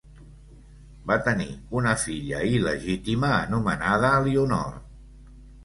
Va 1.11 1.17
tenir 1.27 1.47
una 1.81 1.93
filla 2.05 2.41
il·legítima 2.55 3.31
anomenada 3.37 4.13
Elionor. 4.25 4.77